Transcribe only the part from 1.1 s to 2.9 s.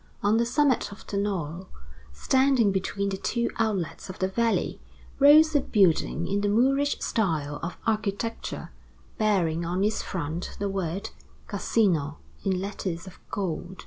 knoll, standing